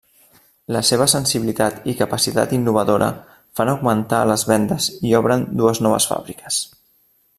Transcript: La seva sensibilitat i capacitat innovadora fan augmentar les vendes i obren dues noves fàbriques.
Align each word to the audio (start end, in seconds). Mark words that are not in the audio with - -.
La 0.75 0.79
seva 0.87 1.05
sensibilitat 1.11 1.83
i 1.93 1.95
capacitat 1.99 2.55
innovadora 2.59 3.09
fan 3.59 3.71
augmentar 3.75 4.23
les 4.31 4.47
vendes 4.53 4.89
i 5.11 5.15
obren 5.21 5.45
dues 5.61 5.83
noves 5.89 6.09
fàbriques. 6.15 6.61